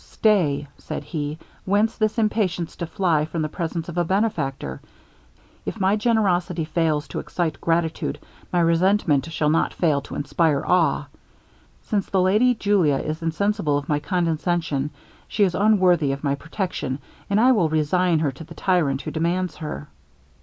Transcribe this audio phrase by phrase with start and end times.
[0.03, 4.81] 'Stay,' said he; 'whence this impatience to fly from the presence of a benefactor?
[5.63, 8.17] If my generosity fails to excite gratitude,
[8.51, 11.05] my resentment shall not fail to inspire awe.
[11.83, 14.89] Since the lady Julia is insensible of my condescension,
[15.27, 16.97] she is unworthy of my protection,
[17.29, 19.87] and I will resign her to the tyrant who demands her.'